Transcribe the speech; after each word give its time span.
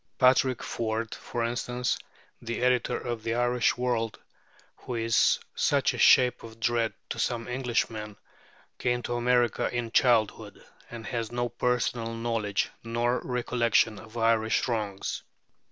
Patrick 0.17 0.63
Ford, 0.63 1.13
for 1.13 1.43
instance, 1.43 1.99
the 2.41 2.63
editor 2.63 2.97
of 2.97 3.21
the 3.21 3.35
Irish 3.35 3.77
World, 3.77 4.17
who 4.77 4.95
is 4.95 5.39
such 5.53 5.93
a 5.93 5.99
shape 5.99 6.41
of 6.41 6.59
dread 6.59 6.93
to 7.09 7.19
some 7.19 7.47
Englishmen, 7.47 8.17
came 8.79 9.03
to 9.03 9.13
America 9.13 9.71
in 9.71 9.91
childhood, 9.91 10.65
and 10.89 11.05
has 11.05 11.31
no 11.31 11.49
personal 11.49 12.15
knowledge 12.15 12.71
nor 12.83 13.21
recollection 13.23 13.99
of 13.99 14.17
Irish 14.17 14.67
wrongs. 14.67 15.21